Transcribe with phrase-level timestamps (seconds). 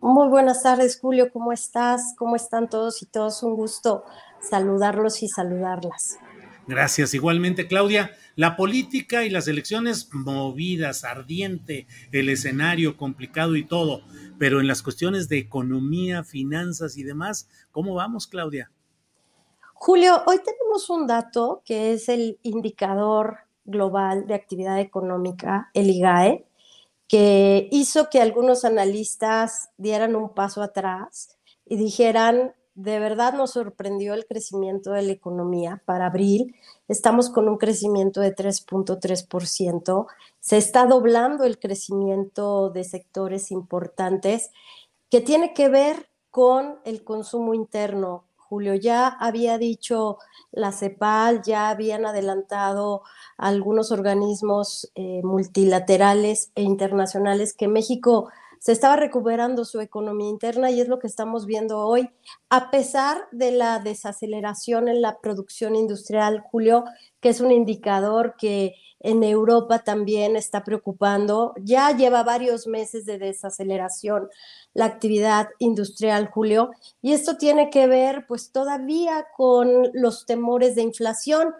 [0.00, 1.30] Muy buenas tardes, Julio.
[1.32, 2.14] ¿Cómo estás?
[2.18, 3.42] ¿Cómo están todos y todos?
[3.42, 4.04] Un gusto
[4.40, 6.18] saludarlos y saludarlas.
[6.66, 7.14] Gracias.
[7.14, 14.02] Igualmente, Claudia, la política y las elecciones movidas, ardiente, el escenario complicado y todo,
[14.38, 18.70] pero en las cuestiones de economía, finanzas y demás, ¿cómo vamos, Claudia?
[19.74, 26.45] Julio, hoy tenemos un dato que es el indicador global de actividad económica, el IGAE,
[27.08, 34.12] que hizo que algunos analistas dieran un paso atrás y dijeran, de verdad nos sorprendió
[34.12, 36.54] el crecimiento de la economía para abril.
[36.88, 40.06] Estamos con un crecimiento de 3.3%.
[40.40, 44.50] Se está doblando el crecimiento de sectores importantes
[45.08, 48.24] que tiene que ver con el consumo interno.
[48.48, 50.18] Julio ya había dicho
[50.52, 53.02] la CEPAL, ya habían adelantado
[53.36, 60.80] algunos organismos eh, multilaterales e internacionales que México se estaba recuperando su economía interna y
[60.80, 62.10] es lo que estamos viendo hoy,
[62.48, 66.84] a pesar de la desaceleración en la producción industrial, Julio,
[67.20, 71.54] que es un indicador que en Europa también está preocupando.
[71.62, 74.28] Ya lleva varios meses de desaceleración
[74.74, 76.70] la actividad industrial, Julio,
[77.02, 81.54] y esto tiene que ver pues todavía con los temores de inflación.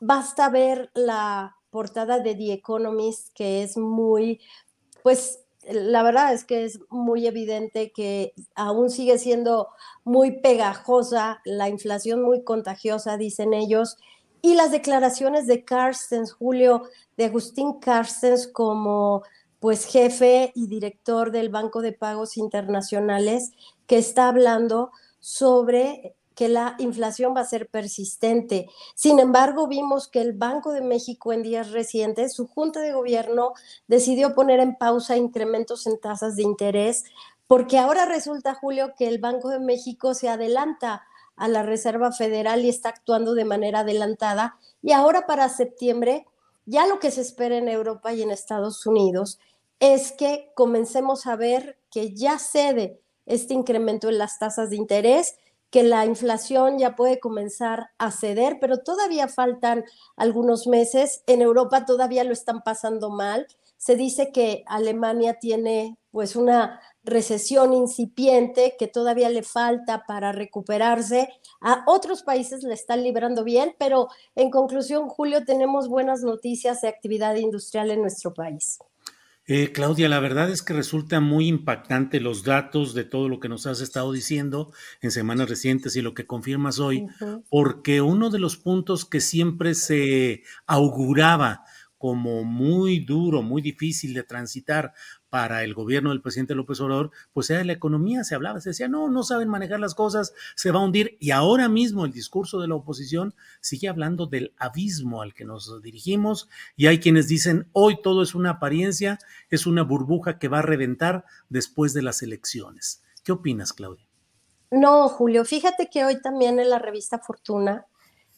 [0.00, 4.40] Basta ver la portada de The Economist, que es muy,
[5.02, 9.68] pues la verdad es que es muy evidente que aún sigue siendo
[10.04, 13.96] muy pegajosa, la inflación muy contagiosa, dicen ellos,
[14.40, 16.82] y las declaraciones de Carstens, Julio,
[17.16, 19.22] de Agustín Carstens como
[19.60, 23.52] pues jefe y director del Banco de Pagos Internacionales,
[23.86, 24.90] que está hablando
[25.20, 28.68] sobre que la inflación va a ser persistente.
[28.94, 33.52] Sin embargo, vimos que el Banco de México en días recientes, su Junta de Gobierno
[33.86, 37.04] decidió poner en pausa incrementos en tasas de interés,
[37.46, 41.04] porque ahora resulta, Julio, que el Banco de México se adelanta
[41.36, 44.56] a la Reserva Federal y está actuando de manera adelantada.
[44.82, 46.26] Y ahora para septiembre,
[46.66, 49.38] ya lo que se espera en Europa y en Estados Unidos
[49.80, 55.36] es que comencemos a ver que ya cede este incremento en las tasas de interés
[55.72, 59.84] que la inflación ya puede comenzar a ceder, pero todavía faltan
[60.16, 61.24] algunos meses.
[61.26, 63.46] En Europa todavía lo están pasando mal.
[63.78, 71.30] Se dice que Alemania tiene pues una recesión incipiente que todavía le falta para recuperarse.
[71.62, 76.88] A otros países le están librando bien, pero en conclusión, Julio, tenemos buenas noticias de
[76.88, 78.78] actividad industrial en nuestro país.
[79.46, 83.48] Eh, Claudia, la verdad es que resulta muy impactante los datos de todo lo que
[83.48, 87.06] nos has estado diciendo en semanas recientes y lo que confirmas hoy,
[87.50, 91.64] porque uno de los puntos que siempre se auguraba
[92.02, 94.92] como muy duro, muy difícil de transitar
[95.30, 98.88] para el gobierno del presidente López Obrador, pues era la economía, se hablaba, se decía,
[98.88, 101.16] no, no saben manejar las cosas, se va a hundir.
[101.20, 105.80] Y ahora mismo el discurso de la oposición sigue hablando del abismo al que nos
[105.80, 110.58] dirigimos y hay quienes dicen, hoy todo es una apariencia, es una burbuja que va
[110.58, 113.04] a reventar después de las elecciones.
[113.22, 114.08] ¿Qué opinas, Claudia?
[114.72, 117.86] No, Julio, fíjate que hoy también en la revista Fortuna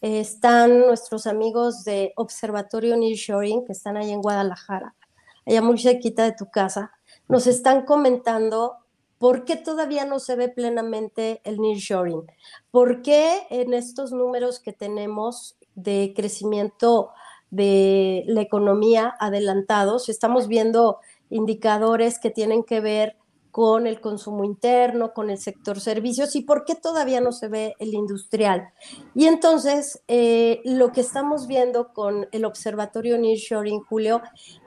[0.00, 4.94] eh, están nuestros amigos de Observatorio Nearshoring, que están ahí en Guadalajara
[5.46, 6.92] allá muy cerquita de tu casa,
[7.28, 8.76] nos están comentando
[9.18, 12.22] por qué todavía no se ve plenamente el nearshoring,
[12.70, 17.10] por qué en estos números que tenemos de crecimiento
[17.50, 20.98] de la economía adelantados, estamos viendo
[21.28, 23.16] indicadores que tienen que ver
[23.50, 27.74] con el consumo interno, con el sector servicios y por qué todavía no se ve
[27.78, 28.72] el industrial.
[29.14, 34.22] Y entonces, eh, lo que estamos viendo con el Observatorio Nearshoring, Julio,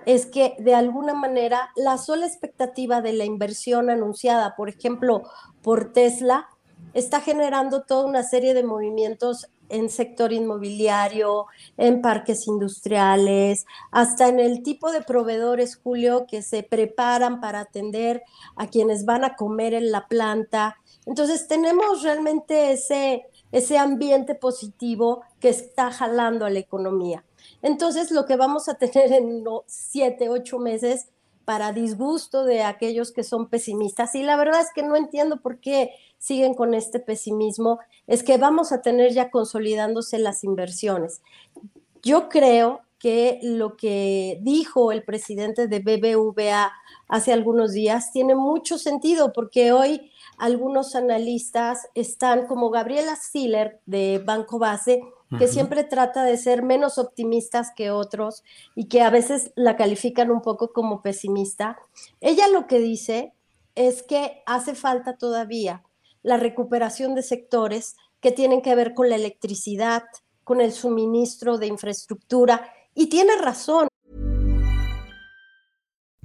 [0.05, 5.23] es que de alguna manera la sola expectativa de la inversión anunciada, por ejemplo,
[5.61, 6.49] por Tesla,
[6.93, 11.47] está generando toda una serie de movimientos en sector inmobiliario,
[11.77, 18.23] en parques industriales, hasta en el tipo de proveedores, Julio, que se preparan para atender
[18.55, 20.77] a quienes van a comer en la planta.
[21.05, 27.25] Entonces tenemos realmente ese, ese ambiente positivo que está jalando a la economía.
[27.61, 31.07] Entonces lo que vamos a tener en siete, ocho meses
[31.45, 34.15] para disgusto de aquellos que son pesimistas.
[34.15, 38.37] Y la verdad es que no entiendo por qué siguen con este pesimismo, es que
[38.37, 41.21] vamos a tener ya consolidándose las inversiones.
[42.01, 46.71] Yo creo que lo que dijo el presidente de BBVA
[47.09, 54.23] hace algunos días tiene mucho sentido porque hoy algunos analistas están como Gabriela Siller de
[54.25, 55.01] Banco Base,
[55.37, 58.43] que siempre trata de ser menos optimistas que otros
[58.75, 61.77] y que a veces la califican un poco como pesimista.
[62.21, 63.33] Ella lo que dice
[63.75, 65.83] es que hace falta todavía
[66.21, 70.03] la recuperación de sectores que tienen que ver con la electricidad,
[70.43, 73.87] con el suministro de infraestructura, y tiene razón.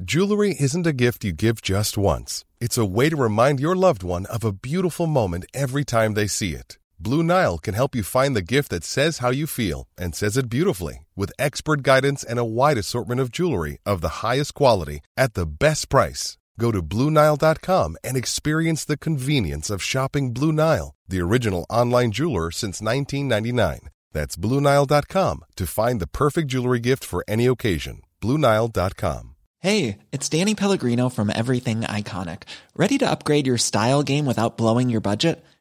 [0.05, 2.44] Jewelry isn't a gift you give just once.
[2.60, 6.28] It's a way to remind your loved one of a beautiful moment every time they
[6.28, 6.78] see it.
[7.00, 10.36] Blue Nile can help you find the gift that says how you feel and says
[10.36, 15.00] it beautifully with expert guidance and a wide assortment of jewelry of the highest quality
[15.16, 16.38] at the best price.
[16.58, 22.50] Go to BlueNile.com and experience the convenience of shopping Blue Nile, the original online jeweler
[22.50, 23.90] since 1999.
[24.12, 28.02] That's BlueNile.com to find the perfect jewelry gift for any occasion.
[28.20, 29.36] BlueNile.com.
[29.60, 32.42] Hey, it's Danny Pellegrino from Everything Iconic.
[32.76, 35.44] Ready to upgrade your style game without blowing your budget?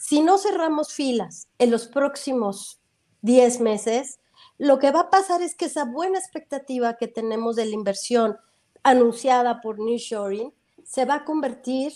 [0.00, 2.80] Si no cerramos filas en los próximos
[3.20, 4.18] 10 meses,
[4.56, 8.38] lo que va a pasar es que esa buena expectativa que tenemos de la inversión
[8.82, 10.54] anunciada por Nearshoring
[10.84, 11.92] se va a convertir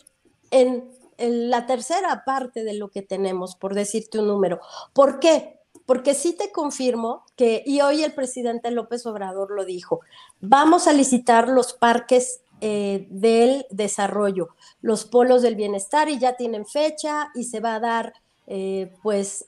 [0.51, 4.61] en, la tercera parte de lo que tenemos, por decirte un número.
[4.93, 5.61] ¿Por qué?
[5.87, 10.01] Porque sí te confirmo que, y hoy el presidente López Obrador lo dijo,
[10.41, 14.49] vamos a licitar los parques eh, del desarrollo,
[14.81, 18.15] los polos del bienestar y ya tienen fecha y se va a dar,
[18.47, 19.47] eh, pues,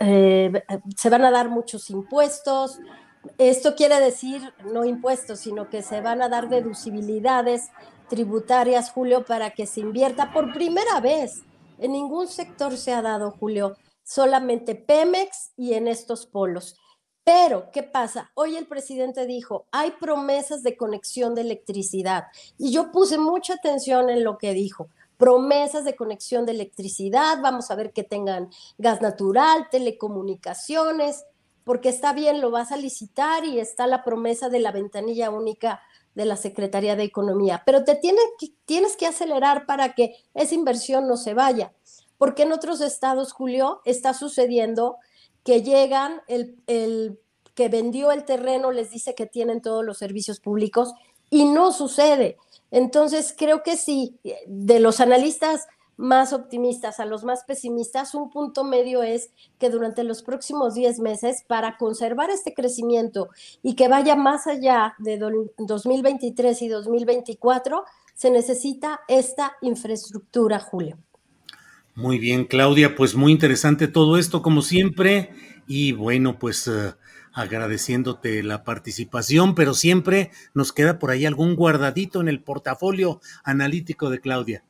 [0.00, 0.62] eh,
[0.96, 2.78] se van a dar muchos impuestos.
[3.36, 7.68] Esto quiere decir no impuestos, sino que se van a dar deducibilidades
[8.08, 11.42] tributarias, Julio, para que se invierta por primera vez.
[11.76, 16.76] En ningún sector se ha dado, Julio, solamente Pemex y en estos polos.
[17.24, 18.30] Pero, ¿qué pasa?
[18.34, 22.26] Hoy el presidente dijo, hay promesas de conexión de electricidad.
[22.58, 24.88] Y yo puse mucha atención en lo que dijo.
[25.16, 31.24] Promesas de conexión de electricidad, vamos a ver que tengan gas natural, telecomunicaciones,
[31.64, 35.80] porque está bien, lo vas a licitar y está la promesa de la ventanilla única
[36.14, 40.54] de la Secretaría de Economía, pero te tienes que, tienes que acelerar para que esa
[40.54, 41.72] inversión no se vaya,
[42.18, 44.98] porque en otros estados, Julio, está sucediendo
[45.44, 47.20] que llegan, el, el
[47.54, 50.92] que vendió el terreno les dice que tienen todos los servicios públicos
[51.30, 52.36] y no sucede.
[52.70, 58.64] Entonces, creo que sí, de los analistas más optimistas a los más pesimistas, un punto
[58.64, 63.28] medio es que durante los próximos 10 meses, para conservar este crecimiento
[63.62, 67.84] y que vaya más allá de 2023 y 2024,
[68.14, 70.98] se necesita esta infraestructura, Julio.
[71.96, 75.30] Muy bien, Claudia, pues muy interesante todo esto, como siempre,
[75.68, 76.94] y bueno, pues uh,
[77.32, 84.10] agradeciéndote la participación, pero siempre nos queda por ahí algún guardadito en el portafolio analítico
[84.10, 84.64] de Claudia.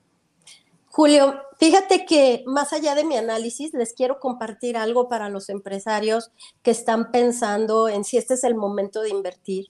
[0.88, 6.30] Julio, fíjate que más allá de mi análisis, les quiero compartir algo para los empresarios
[6.62, 9.68] que están pensando en si este es el momento de invertir.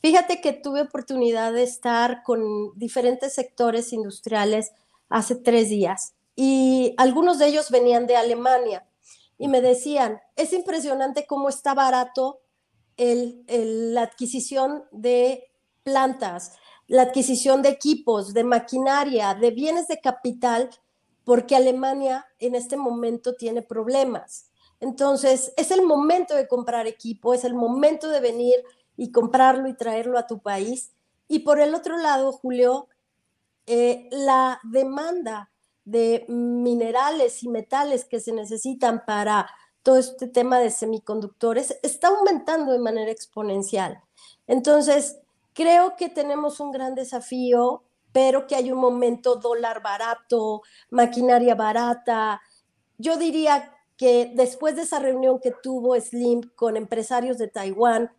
[0.00, 2.40] Fíjate que tuve oportunidad de estar con
[2.76, 4.70] diferentes sectores industriales
[5.08, 8.86] hace tres días y algunos de ellos venían de Alemania
[9.38, 12.40] y me decían, es impresionante cómo está barato
[12.96, 15.50] la adquisición de
[15.82, 16.52] plantas,
[16.86, 20.70] la adquisición de equipos, de maquinaria, de bienes de capital,
[21.24, 24.50] porque Alemania en este momento tiene problemas.
[24.80, 28.56] Entonces, es el momento de comprar equipo, es el momento de venir
[28.96, 30.92] y comprarlo y traerlo a tu país.
[31.28, 32.88] Y por el otro lado, Julio,
[33.66, 35.51] eh, la demanda
[35.84, 39.50] de minerales y metales que se necesitan para
[39.82, 44.00] todo este tema de semiconductores está aumentando de manera exponencial.
[44.46, 45.18] Entonces,
[45.54, 52.40] creo que tenemos un gran desafío, pero que hay un momento dólar barato, maquinaria barata.
[52.98, 58.12] Yo diría que después de esa reunión que tuvo Slim con empresarios de Taiwán,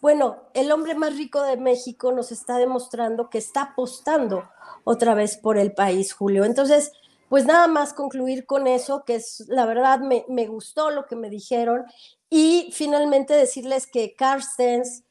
[0.00, 4.48] bueno, el hombre más rico de México nos está demostrando que está apostando
[4.84, 6.44] otra vez por el país, Julio.
[6.44, 6.92] Entonces,
[7.28, 11.30] pues nada más concluir con eso, que es la verdad me, gustó lo que me
[11.30, 11.84] dijeron.
[12.30, 15.04] Y finalmente decirles que Carstens,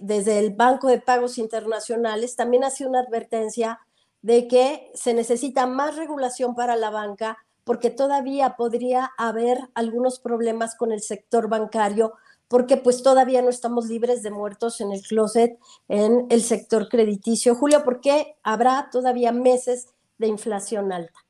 [0.00, 3.80] desde el Banco de Pagos Internacionales, también hace una advertencia
[4.22, 10.74] de que se necesita más regulación para la banca porque todavía podría haber algunos problemas
[10.76, 12.14] con el sector bancario
[12.48, 17.54] porque pues todavía no estamos libres de muertos en el closet en el sector crediticio.
[17.54, 21.23] Julio, porque habrá todavía meses de inflación alta.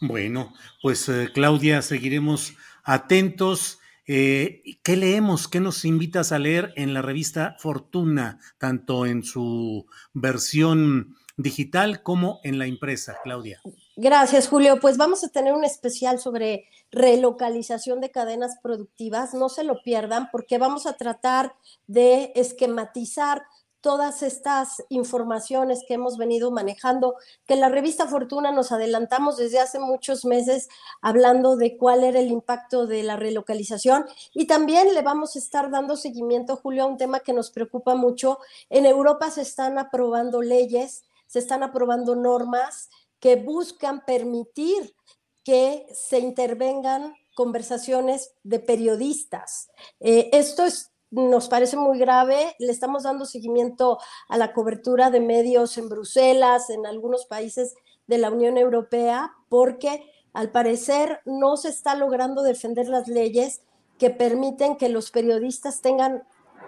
[0.00, 3.78] Bueno, pues eh, Claudia, seguiremos atentos.
[4.06, 5.48] Eh, ¿Qué leemos?
[5.48, 12.40] ¿Qué nos invitas a leer en la revista Fortuna, tanto en su versión digital como
[12.44, 13.60] en la impresa, Claudia?
[13.96, 14.78] Gracias, Julio.
[14.80, 19.34] Pues vamos a tener un especial sobre relocalización de cadenas productivas.
[19.34, 21.54] No se lo pierdan porque vamos a tratar
[21.86, 23.42] de esquematizar
[23.86, 27.14] todas estas informaciones que hemos venido manejando,
[27.46, 30.68] que la revista Fortuna nos adelantamos desde hace muchos meses
[31.00, 35.70] hablando de cuál era el impacto de la relocalización y también le vamos a estar
[35.70, 38.40] dando seguimiento, Julio, a un tema que nos preocupa mucho.
[38.70, 42.90] En Europa se están aprobando leyes, se están aprobando normas
[43.20, 44.96] que buscan permitir
[45.44, 49.68] que se intervengan conversaciones de periodistas.
[50.00, 52.54] Eh, esto es nos parece muy grave.
[52.58, 53.98] Le estamos dando seguimiento
[54.28, 57.74] a la cobertura de medios en Bruselas, en algunos países
[58.06, 63.62] de la Unión Europea, porque al parecer no se está logrando defender las leyes
[63.98, 66.22] que permiten que los periodistas tengan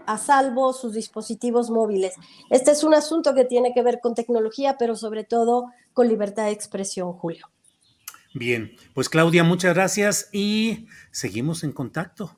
[0.06, 2.14] a salvo sus dispositivos móviles.
[2.48, 6.44] Este es un asunto que tiene que ver con tecnología, pero sobre todo con libertad
[6.44, 7.50] de expresión, Julio.
[8.32, 12.37] Bien, pues Claudia, muchas gracias y seguimos en contacto.